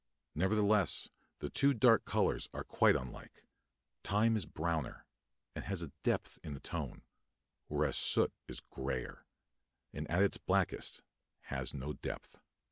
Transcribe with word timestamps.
Nevertheless, 0.33 1.09
the 1.37 1.51
two 1.51 1.75
dark 1.75 2.05
colours 2.05 2.49
are 2.55 2.63
quite 2.63 2.95
unlike; 2.95 3.45
time 4.01 4.35
is 4.35 4.47
browner, 4.47 5.05
and 5.53 5.63
has 5.65 5.83
a 5.83 5.91
depth 6.01 6.39
in 6.43 6.55
the 6.55 6.59
tone, 6.59 7.03
whereas 7.67 7.97
soot 7.97 8.33
is 8.47 8.61
greyer, 8.61 9.27
and 9.93 10.09
at 10.09 10.23
its 10.23 10.37
blackest 10.37 11.03
has 11.51 11.75
no 11.75 11.93
depth. 11.93 12.39